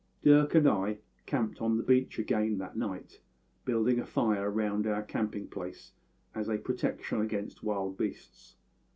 "Dirk 0.23 0.55
and 0.55 0.67
I 0.67 0.97
camped 1.27 1.61
on 1.61 1.77
the 1.77 1.83
beach 1.83 2.17
again 2.17 2.57
that 2.57 2.75
night, 2.75 3.19
building 3.65 3.99
a 3.99 4.05
fire 4.07 4.49
round 4.49 4.87
our 4.87 5.03
camping 5.03 5.47
place 5.47 5.91
as 6.33 6.49
a 6.49 6.57
protection 6.57 7.21
against 7.21 7.61
wild 7.61 7.99
beasts. 7.99 8.55